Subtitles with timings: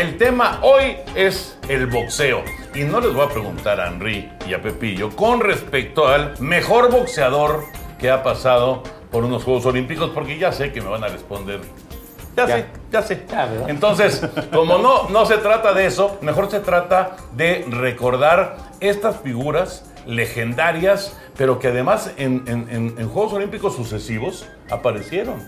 [0.00, 2.42] El tema hoy es el boxeo.
[2.74, 6.90] Y no les voy a preguntar a Henry y a Pepillo con respecto al mejor
[6.90, 7.64] boxeador
[7.98, 11.60] que ha pasado por unos Juegos Olímpicos, porque ya sé que me van a responder.
[12.34, 13.26] Ya, sé, ya sé.
[13.68, 14.24] Entonces,
[14.54, 21.14] como no, no se trata de eso, mejor se trata de recordar estas figuras legendarias,
[21.36, 25.46] pero que además en, en- en Juegos Olímpicos sucesivos aparecieron.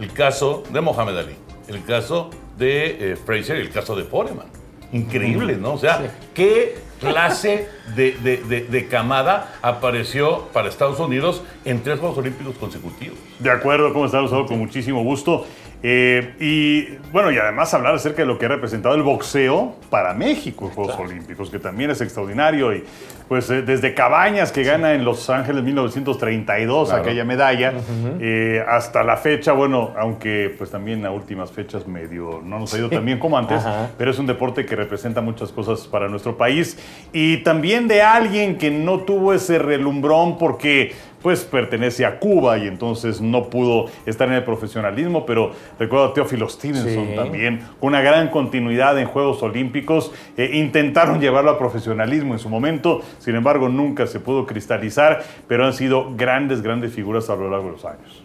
[0.00, 1.36] El caso de Mohamed Ali,
[1.68, 4.46] el caso de eh, Fraser y el caso de Foreman.
[4.92, 5.74] Increíble, ¿no?
[5.74, 11.98] O sea, ¿qué clase de, de- de- de camada apareció para Estados Unidos en tres
[11.98, 13.18] Juegos Olímpicos consecutivos?
[13.38, 14.30] De acuerdo, ¿cómo estamos?
[14.46, 15.46] Con muchísimo gusto.
[15.84, 20.14] Eh, y bueno, y además hablar acerca de lo que ha representado el boxeo para
[20.14, 22.72] México en Juegos Olímpicos, que también es extraordinario.
[22.72, 22.84] Y
[23.28, 27.02] pues eh, desde Cabañas, que gana en Los Ángeles 1932 Claro.
[27.02, 27.72] aquella medalla,
[28.20, 32.78] eh, hasta la fecha, bueno, aunque pues también a últimas fechas medio no nos ha
[32.78, 33.90] ido tan bien como antes, Ajá.
[33.98, 36.78] pero es un deporte que representa muchas cosas para nuestro país.
[37.12, 42.66] Y también de alguien que no tuvo ese relumbrón porque pues pertenece a Cuba y
[42.66, 47.14] entonces no pudo estar en el profesionalismo, pero recuerdo a Teófilo Stevenson Sí.
[47.16, 50.12] también, con una gran continuidad en Juegos Olímpicos.
[50.36, 55.64] Eh, intentaron llevarlo a profesionalismo en su momento, sin embargo nunca se pudo cristalizar, pero
[55.64, 58.22] han sido grandes, grandes figuras a lo largo de los años.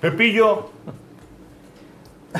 [0.00, 0.70] Pepillo.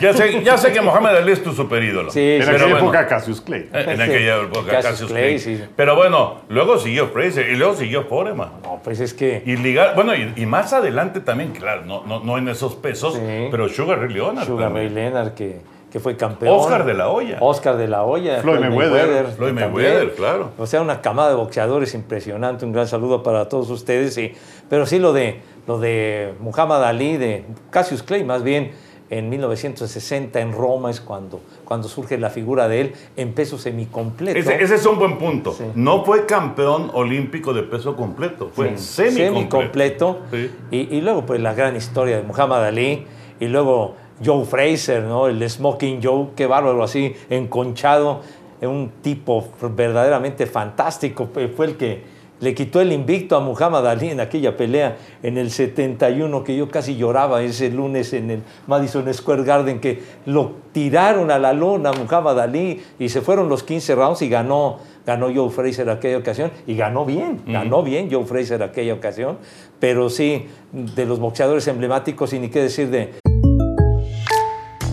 [0.01, 2.11] Ya sé, ya sé que Mohamed Ali es tu superídolo.
[2.11, 2.79] Sí, En sí, aquella bueno.
[2.79, 3.69] época Cassius Clay.
[3.73, 5.39] En aquella época, Cassius Cassius Clay, Clay.
[5.39, 5.65] sí.
[5.77, 8.49] Pero bueno, luego siguió Fraser y luego siguió Foreman.
[8.65, 12.21] No, pues es que Y ligar, bueno, y, y más adelante también, claro, no, no,
[12.21, 13.49] no en esos pesos, Sí.
[13.51, 14.47] pero Sugar Ray Leonard.
[14.47, 14.89] Sugar Ray.
[14.89, 15.61] Leonard, que,
[15.93, 16.59] que fue campeón.
[16.59, 17.37] Oscar de la Hoya.
[17.41, 18.41] Oscar de la Hoya.
[18.41, 19.27] Floyd Mayweather.
[19.37, 19.53] Floyd.
[19.53, 20.51] Mayweather, claro.
[20.59, 22.65] O sea, una camada de boxeadores impresionante.
[22.65, 24.19] Un gran saludo para todos ustedes.
[24.19, 24.33] Y,
[24.69, 28.73] pero sí lo de, lo de Muhammad Ali, de Cassius Clay, más bien
[29.11, 34.39] en 1960 en Roma es cuando, cuando surge la figura de él en peso semicompleto.
[34.39, 35.53] Ese, ese es un buen punto.
[35.53, 35.65] Sí.
[35.75, 40.21] No fue campeón olímpico de peso completo, fue Sí, semicompleto.
[40.33, 40.51] Sí.
[40.71, 43.07] Y, y luego, pues, la gran historia de Muhammad Ali.
[43.41, 45.27] Y luego Joe Fraser, ¿no?
[45.27, 48.23] El Smoking Joe, qué bárbaro, así, enconchado.
[48.61, 51.29] Un tipo verdaderamente fantástico.
[51.55, 55.51] Fue el que le quitó el invicto a Muhammad Ali en aquella pelea en el
[55.51, 61.31] 71, que yo casi lloraba ese lunes en el Madison Square Garden, que lo tiraron
[61.31, 65.33] a la lona a Muhammad Ali y se fueron los 15 rounds y ganó, ganó
[65.35, 69.39] Joe Fraser aquella ocasión y ganó bien, ganó bien Joe Fraser aquella ocasión,
[69.79, 73.15] pero sí, de los boxeadores emblemáticos y ni qué decir de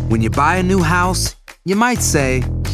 [0.09, 2.43] When you buy a new house, you might say,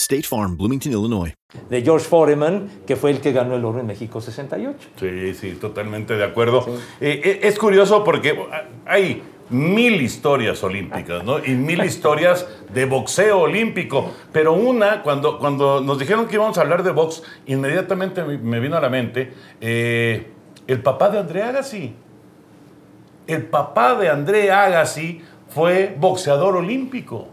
[0.00, 1.32] State Farm, Bloomington, Illinois.
[1.68, 4.78] de George Foreman, que fue el que ganó el oro en México 68.
[4.96, 6.64] Sí, sí, totalmente de acuerdo.
[7.00, 8.38] Eh, eh, es curioso porque
[8.86, 11.44] hay mil historias olímpicas, ¿no?
[11.44, 14.12] Y mil historias de boxeo olímpico.
[14.32, 18.60] Pero una, cuando, cuando nos dijeron que íbamos a hablar de box, inmediatamente me- me
[18.60, 20.28] vino a la mente eh,
[20.68, 21.92] el papá de André Agassi.
[23.26, 27.26] El papá de André Agassi fue boxeador olímpico.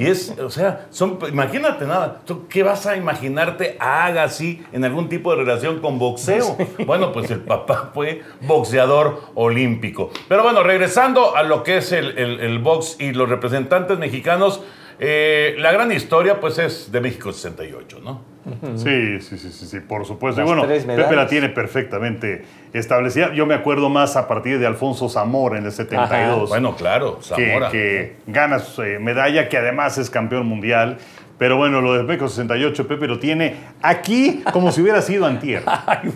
[0.00, 4.84] Y es, o sea, son, imagínate nada, ¿tú qué vas a imaginarte a Agassi en
[4.84, 6.56] algún tipo de relación con boxeo?
[6.86, 10.10] Bueno, pues el papá fue boxeador olímpico.
[10.28, 14.62] Pero bueno, regresando a lo que es el, el- el box y los representantes mexicanos,
[15.02, 18.20] eh, la gran historia pues es de México 68, ¿no?
[18.76, 20.42] Sí, sí, sí, sí, sí, por supuesto.
[20.42, 22.44] Y bueno, Pepe la tiene perfectamente
[22.74, 23.32] establecida.
[23.32, 26.50] Yo me acuerdo más a partir de Alfonso Zamora en el 72.
[26.50, 27.70] Bueno, claro, que, Zamora.
[27.70, 30.98] que gana su eh, medalla, que además es campeón mundial.
[31.38, 35.62] Pero bueno, lo de México 68, Pepe lo tiene aquí como si hubiera sido antier.
[35.86, 36.12] Ay,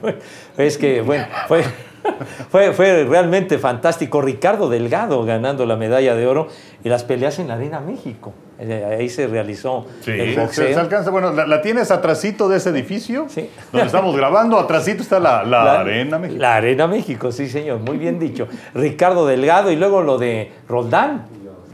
[0.58, 1.64] es que, bueno, fue,
[2.50, 4.20] fue, fue realmente fantástico.
[4.22, 6.48] Ricardo Delgado ganando la medalla de oro
[6.82, 8.32] y las peleas en la Arena México.
[8.58, 10.12] Eh, Ahí se realizó Sí.
[10.12, 10.74] el Se, se- boxeo.
[10.74, 13.48] se alcanza, bueno, la, la tienes atrasito de ese edificio, Sí.
[13.72, 16.40] donde estamos grabando, atrasito está la, la La- Arena México.
[16.40, 18.46] La Arena México, sí, señor, muy bien dicho.
[18.74, 21.26] Ricardo Delgado y luego lo de Roldán,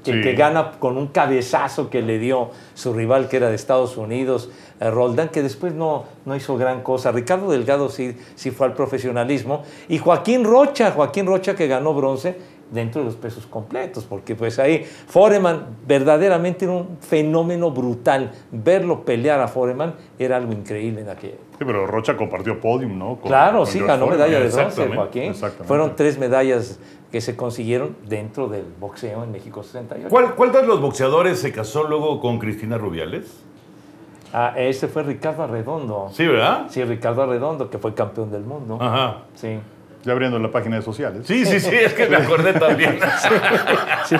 [0.04, 0.20] que, Sí.
[0.22, 4.50] que gana con un cabezazo que le dio su rival que era de Estados Unidos,
[4.80, 7.12] eh, Roldán, que después no, no hizo gran cosa.
[7.12, 9.62] Ricardo Delgado sí, sí fue al profesionalismo.
[9.88, 12.36] Y Joaquín Rocha, Joaquín Rocha que ganó bronce
[12.70, 18.30] dentro de los pesos completos, porque pues ahí Foreman verdaderamente era un fenómeno brutal.
[18.52, 21.48] Verlo pelear a Foreman era algo increíble en aquella época.
[21.58, 23.16] Sí, pero Rocha compartió podium, ¿no?
[23.16, 24.28] Con- Claro, con sí, George ganó Foreman.
[24.30, 25.34] medalla de bronce, Joaquín.
[25.66, 26.78] Fueron tres medallas
[27.10, 30.08] que se consiguieron dentro del boxeo en México 68.
[30.08, 33.42] ¿Cuál, ¿Cuál de los boxeadores se casó luego con Cristina Rubiales?
[34.32, 36.10] Ah, ese fue Ricardo Arredondo.
[36.12, 36.66] Sí, ¿verdad?
[36.70, 38.78] Sí, Ricardo Arredondo, que fue campeón del mundo.
[38.80, 39.22] Ajá.
[39.34, 39.58] Sí.
[40.04, 41.26] Ya abriendo la página de sociales.
[41.26, 42.98] Sí, sí, sí, es que me acordé también.
[44.06, 44.16] sí.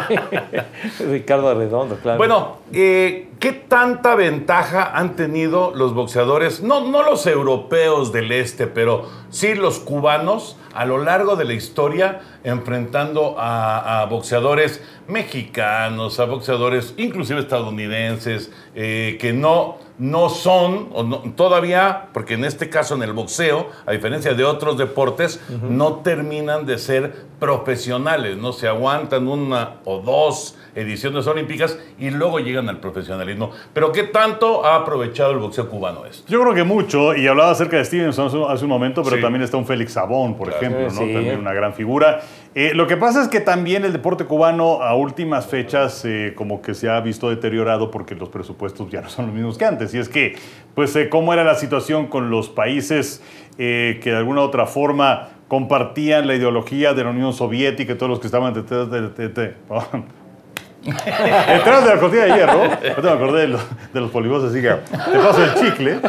[1.05, 2.19] Ricardo Arredondo, claro.
[2.19, 8.67] Bueno, eh, ¿qué tanta ventaja han tenido los boxeadores, no, no los europeos del este,
[8.67, 16.21] pero sí los cubanos a lo largo de la historia enfrentando a, a boxeadores mexicanos,
[16.21, 22.69] a boxeadores inclusive estadounidenses, eh, que no, no son, o no- todavía, porque en este
[22.69, 28.53] caso en el boxeo, a diferencia de otros deportes, no terminan de ser profesionales, no
[28.53, 33.30] se aguantan una o dos ediciones olímpicas y luego llegan al profesionalismo.
[33.73, 36.25] Pero ¿qué tanto ha aprovechado el boxeo cubano esto?
[36.31, 39.23] Yo creo que mucho, y hablaba acerca de Stevenson hace, hace un momento, pero Sí.
[39.23, 40.91] también está un Félix Sabón, por ejemplo, ¿no?
[40.91, 41.13] Sí.
[41.13, 42.21] También una gran figura.
[42.55, 46.61] Eh, lo que pasa es que también el deporte cubano a últimas fechas eh, como
[46.63, 49.95] que se ha visto deteriorado porque los presupuestos ya no son los mismos que antes.
[49.95, 50.35] Y es que,
[50.75, 53.23] pues, eh, cómo era la situación con los países
[53.59, 57.97] eh, que de alguna u otra forma compartían la ideología de la Unión Soviética y
[57.97, 59.09] todos los que estaban detrás de...
[59.11, 59.55] de- de-
[60.83, 63.61] Detrás de la cortina de hierro, ahorita me acordé de los,
[63.93, 64.71] de los polivoces, así que
[65.11, 66.01] te paso el chicle.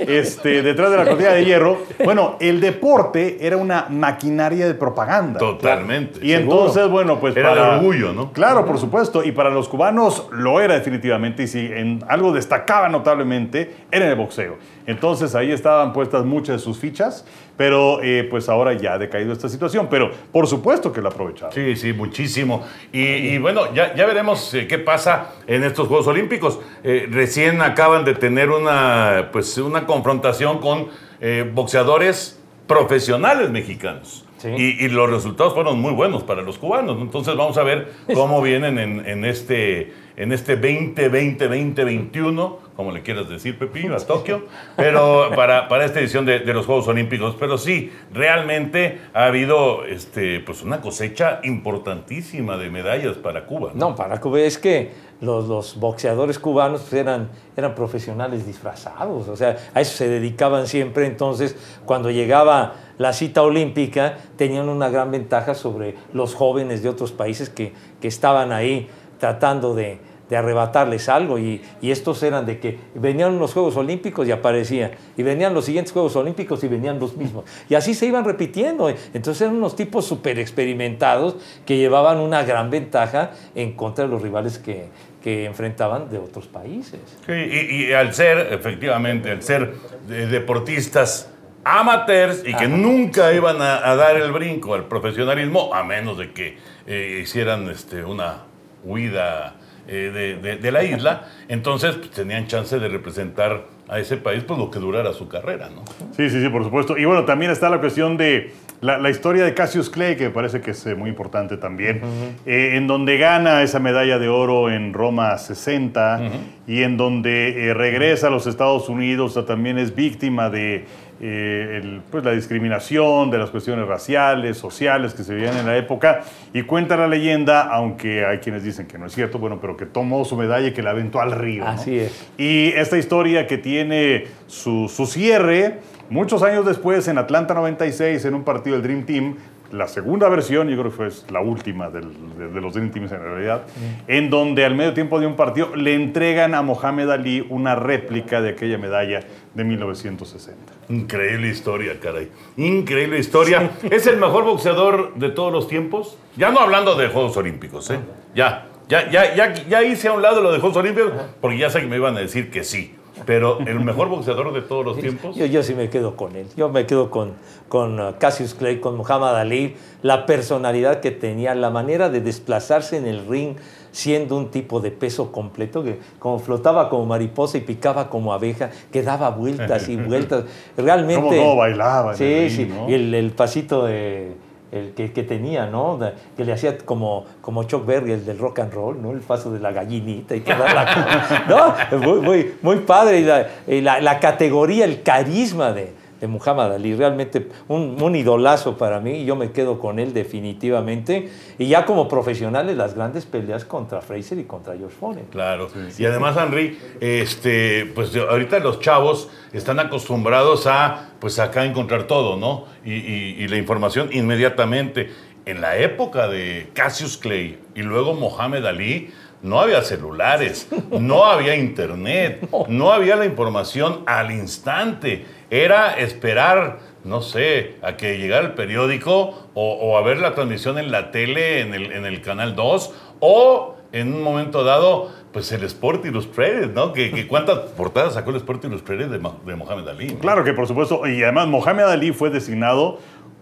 [0.00, 5.38] Este, detrás de la cortina de hierro, bueno, el deporte era una maquinaria de propaganda.
[5.38, 6.20] Totalmente.
[6.22, 7.76] Y entonces, bueno, pues Era para...
[7.76, 8.32] orgullo, ¿no?
[8.32, 9.22] Claro, por supuesto.
[9.24, 11.44] Y para los cubanos lo era definitivamente.
[11.44, 14.56] Y si en algo destacaba notablemente, era en el boxeo.
[14.86, 17.24] Entonces ahí estaban puestas muchas de sus fichas,
[17.56, 19.88] pero eh, pues ahora ya ha decaído esta situación.
[19.90, 21.52] Pero por supuesto que lo aprovecharon.
[21.52, 22.64] Sí, sí, muchísimo.
[22.92, 26.58] Y, y bueno, ya, ya veremos eh, qué pasa en estos Juegos Olímpicos.
[26.82, 30.88] Eh, recién acaban de tener una, pues, una confrontación con
[31.20, 34.24] eh, boxeadores profesionales mexicanos.
[34.38, 34.48] Sí.
[34.56, 36.96] Y, y los resultados fueron muy buenos para los cubanos.
[36.96, 37.02] ¿no?
[37.02, 43.28] Entonces vamos a ver cómo vienen en, en este, en este 2020-2021, como le quieras
[43.28, 47.36] decir, Pepillo, a Tokio, pero para, para esta edición de, los Juegos Olímpicos.
[47.38, 53.72] Pero sí, realmente ha habido este, pues una cosecha importantísima de medallas para Cuba.
[53.74, 53.90] ¿no?
[53.90, 59.36] No, para Cuba es que los, los boxeadores cubanos pues, eran, eran profesionales disfrazados, o
[59.36, 61.04] sea, a eso se dedicaban siempre.
[61.04, 67.12] Entonces, cuando llegaba la cita olímpica, tenían una gran ventaja sobre los jóvenes de otros
[67.12, 68.88] países que, que estaban ahí
[69.18, 70.00] tratando de,
[70.30, 71.38] de arrebatarles algo.
[71.38, 75.66] Y, y estos eran de que venían los Juegos Olímpicos y aparecían, y venían los
[75.66, 77.44] siguientes Juegos Olímpicos y venían los mismos.
[77.68, 78.88] Y así se iban repitiendo.
[78.88, 81.36] Entonces eran unos tipos súper experimentados
[81.66, 84.86] que llevaban una gran ventaja en contra de los rivales que,
[85.22, 87.00] que enfrentaban de otros países.
[87.26, 89.74] Sí, y, y al ser, efectivamente, al ser
[90.06, 91.28] de- deportistas
[91.62, 96.32] amateurs y que nunca iban a, a dar el brinco al profesionalismo, a menos de
[96.32, 96.56] que
[96.86, 98.44] eh, hicieran este, una
[98.82, 99.56] huida
[99.90, 104.44] eh, de, de- de la isla, entonces pues, tenían chance de representar a ese país
[104.46, 105.82] pues lo que durara su carrera, ¿no?
[106.16, 106.96] Sí, sí, sí, por supuesto.
[106.96, 110.30] Y bueno, también está la cuestión de la, la historia de Cassius Clay, que me
[110.30, 112.00] parece que es eh, muy importante también,
[112.46, 116.20] eh, en donde gana esa medalla de oro en Roma 60
[116.68, 120.84] y en donde regresa a los Estados Unidos, o sea, también es víctima de
[121.20, 125.76] eh, el- pues, la discriminación, de las cuestiones raciales, sociales que se vivían en la
[125.76, 126.22] época,
[126.54, 129.86] y cuenta la leyenda, aunque hay quienes dicen que no es cierto, bueno, pero que
[129.86, 131.64] tomó su medalla y que la aventó al río.
[131.64, 131.70] ¿no?
[131.70, 132.26] Así es.
[132.38, 138.34] Y esta historia que tiene su, su cierre, muchos años después, en Atlanta 96, en
[138.34, 139.36] un partido del Dream Team,
[139.72, 143.12] la segunda versión, yo creo que fue la última del- de, de los Dream Teams
[143.12, 143.62] en realidad,
[144.08, 148.40] en donde al medio tiempo de un partido le entregan a Mohamed Ali una réplica
[148.40, 149.20] de aquella medalla
[149.54, 150.72] de 1960.
[150.88, 152.28] Increíble historia, caray.
[152.56, 153.70] Increíble historia.
[153.90, 156.18] ¿Es el mejor boxeador de todos los tiempos?
[156.36, 157.98] Ya no hablando de Juegos Olímpicos, ¿eh?
[158.34, 161.70] Ya, ya, ya, ya, ya hice a un lado lo de Juegos Olímpicos porque ya
[161.70, 162.94] sé que me iban a decir que sí.
[163.26, 165.36] Pero el mejor boxeador de todos los tiempos.
[165.36, 166.46] Yo, yo sí me quedo con él.
[166.56, 167.34] Yo me quedo con,
[167.68, 172.96] con uh, Cassius Clay, con Muhammad Ali, la personalidad que tenía, la manera de desplazarse
[172.96, 173.56] en el ring
[173.92, 178.70] siendo un tipo de peso completo, que como flotaba como mariposa y picaba como abeja,
[178.92, 180.44] que daba vueltas y vueltas.
[180.76, 181.22] Realmente...
[181.22, 182.14] ¿Cómo, cómo bailaba?
[182.14, 182.66] Sí, el ring, sí.
[182.66, 182.88] ¿no?
[182.88, 184.36] Y el, el pasito de,
[184.72, 185.98] el que, que tenía, ¿no?
[186.36, 189.10] Que le hacía como, como Chuck Berry, el del rock and roll, ¿no?
[189.12, 191.44] El paso de la gallinita y toda la
[191.90, 191.98] ¿no?
[191.98, 193.20] Muy, muy, muy padre.
[193.20, 198.14] Y la, y la- la categoría, el carisma de, de Muhammad Ali, realmente un, un
[198.14, 201.28] idolazo para mí y yo me quedo con él definitivamente.
[201.58, 205.26] Y ya como profesionales, las grandes peleas contra Fraser y contra George Foreman.
[205.30, 205.68] Claro.
[205.98, 212.36] Y además, Henry, este, pues ahorita los chavos están acostumbrados a, pues acá encontrar todo,
[212.36, 212.64] ¿no?
[212.84, 215.10] Y, y- y la información inmediatamente.
[215.46, 219.10] En la época de Cassius Clay y luego Mohamed Ali,
[219.42, 225.24] no había celulares, no había internet, no había la información al instante.
[225.50, 230.78] Era esperar, no sé, a que llegara el periódico o, o a ver la transmisión
[230.78, 235.50] en la tele, en el, en el canal 2, o en un momento dado, pues
[235.52, 236.92] el Sport Illustrated, ¿no?
[236.92, 240.08] Que, que cuántas portadas sacó el Sport Illustrated de, de Mohamed Ali.
[240.08, 240.18] ¿no?
[240.20, 242.98] Claro que por supuesto, y además Mohamed Ali fue designado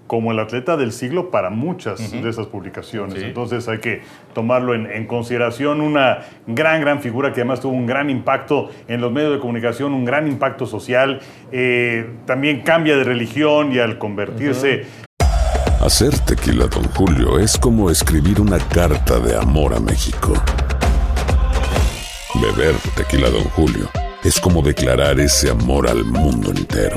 [0.09, 3.21] como el atleta del siglo para muchas de esas publicaciones.
[3.21, 3.27] Sí.
[3.27, 4.03] Entonces hay que
[4.35, 5.81] tomarlo en, en consideración.
[5.81, 9.93] Una gran, gran figura que además tuvo un gran impacto en los medios de comunicación,
[9.93, 11.21] un gran impacto social.
[11.53, 14.87] Eh, también cambia de religión y al convertirse
[15.81, 20.35] Hacer tequila, Don Julio, es como escribir una carta de amor a México.
[22.35, 23.89] Beber tequila, Don Julio,
[24.25, 26.97] es como declarar ese amor al mundo entero.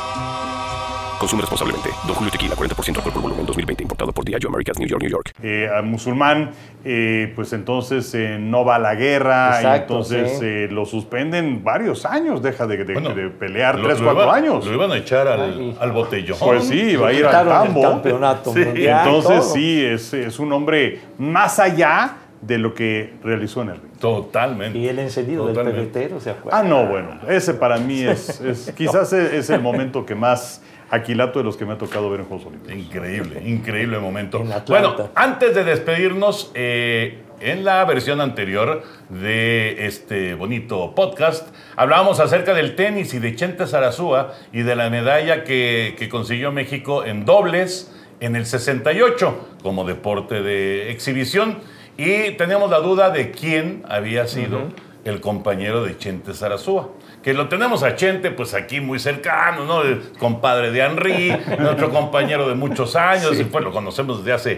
[1.21, 1.89] Consume responsablemente.
[2.07, 3.83] Don Julio Tequila, 40% alcohol por volumen, 2020.
[3.83, 5.31] Importado por Diageo Americas, New York, New York.
[5.43, 6.49] eh, al musulmán,
[6.83, 10.45] eh, pues entonces eh, no va a la guerra, Exacto, entonces sí.
[10.45, 14.23] eh, lo suspenden varios años, deja de, de- Bueno, de pelear lo- tres, lo cuatro
[14.23, 14.65] iba- años.
[14.65, 16.37] Lo iban a echar al, al botellón.
[16.39, 17.81] Pues sí, va a ir al tambo.
[17.83, 19.53] campeonato Sí, mundial, Entonces todo.
[19.53, 23.91] sí, es, es un hombre más allá de lo que realizó en el ring.
[23.99, 24.75] Totalmente.
[24.79, 25.87] Y el encendido del Totalmente.
[25.91, 26.57] pebetero, ¿se acuerda?
[26.57, 30.63] Ah, no, bueno, ese para mí es, es- quizás es, es el momento que más
[30.91, 32.77] aquilato de los que me ha tocado ver en Juegos Olímpicos.
[32.77, 34.43] Increíble, increíble momento.
[34.67, 42.53] Bueno, antes de despedirnos, eh, en la versión anterior de este bonito podcast, hablábamos acerca
[42.53, 47.25] del tenis y de Chente Sarazúa y de la medalla que, que consiguió México en
[47.25, 51.59] dobles en el 68 como deporte de exhibición.
[51.97, 54.69] Y teníamos la duda de quién había sido
[55.03, 56.89] el compañero de Chente Sarazúa.
[57.23, 59.83] Que lo tenemos a Chente, pues aquí muy cercano, ¿no?
[59.83, 64.57] El compadre de Henry, nuestro compañero de muchos años, y pues lo conocemos desde hace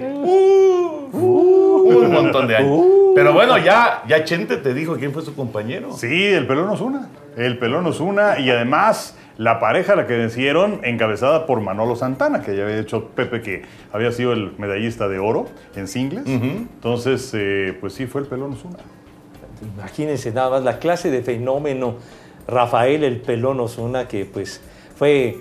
[1.13, 2.85] un montón de años.
[3.15, 5.91] Pero bueno, ya, ya Chente te dijo quién fue su compañero.
[5.91, 7.09] Sí, el pelón nos una.
[7.35, 11.95] El pelón nos una y además la pareja a la que vencieron, encabezada por Manolo
[11.95, 16.25] Santana, que ya había hecho Pepe, que había sido el medallista de oro en singles.
[16.27, 18.77] Entonces, eh, pues sí, fue el pelón nos una.
[19.75, 21.95] Imagínense nada más la clase de fenómeno
[22.47, 24.61] Rafael el Pelón Osuna, que pues
[24.95, 25.39] fue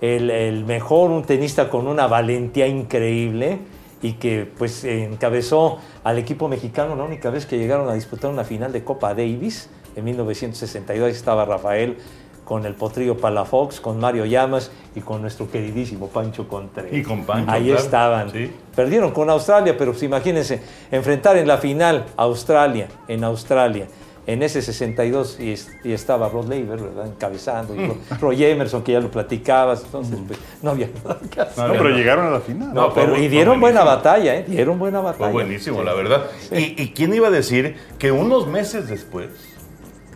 [0.00, 3.58] el, el mejor, un tenista con una valentía increíble
[4.02, 8.44] y que pues encabezó al equipo mexicano la única vez que llegaron a disputar una
[8.44, 11.96] final de Copa Davis en 1962 ahí estaba Rafael
[12.44, 16.92] con el potrillo Palafox, con Mario Llamas y con nuestro queridísimo Pancho Contreras.
[16.92, 17.80] Y con Pancho, Ahí claro.
[17.80, 18.30] estaban.
[18.32, 18.52] Sí.
[18.76, 23.86] Perdieron con Australia, pero pues imagínense, enfrentar en la final a Australia, en Australia,
[24.26, 25.54] en ese 62, y,
[25.84, 27.06] y estaba Rod Laver, ¿verdad?
[27.06, 31.40] Encabezando, y Ro- Roy Emerson, que ya lo platicabas, entonces pues, no había nada que
[31.42, 31.66] hacer.
[31.66, 32.72] No, pero llegaron a la final.
[32.72, 34.44] No, pero, y dieron buena batalla, ¿eh?
[34.48, 35.24] Dieron buena batalla.
[35.24, 36.24] Fue buenísimo, la verdad.
[36.52, 39.28] ¿Y, y quién iba a decir que unos meses después,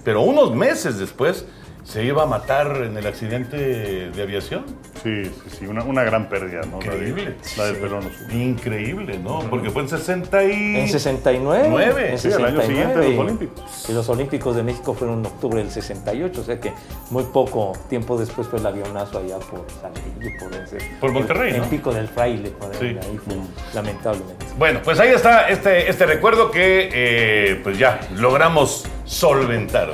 [0.04, 1.44] pero unos meses después,
[1.88, 3.56] se iba a matar en el accidente
[4.10, 4.66] de aviación?
[5.02, 6.80] Sí, sí, sí, una, una gran pérdida, ¿no?
[6.80, 7.36] La de- Increíble.
[7.56, 8.10] La del pelón.
[8.30, 9.38] Increíble, ¿no?
[9.48, 10.76] Porque fue en 60 y...
[10.76, 11.68] En 69.
[11.70, 12.10] Nueve.
[12.12, 13.86] en Sí, al año 69, siguiente de los Olímpicos.
[13.88, 16.72] Y los Olímpicos de México fueron en octubre del 68, o sea que
[17.10, 21.62] muy poco tiempo después fue el avionazo allá por Saltillo, por, ese- Por Monterrey, En
[21.62, 21.70] ¿no?
[21.70, 22.86] Pico del Fraile, por ahí, Sí.
[23.08, 23.34] ahí fue,
[23.74, 24.44] lamentablemente.
[24.58, 29.88] Bueno, pues ahí está este, este recuerdo que eh, pues ya logramos solventar.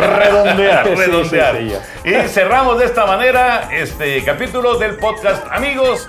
[0.00, 1.56] redondear, Sí, redondear.
[1.58, 1.70] sí,
[2.04, 5.44] sí, y cerramos de esta manera este capítulo del podcast.
[5.50, 6.08] Amigos,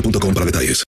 [0.01, 0.79] boostmobile.com para detalles.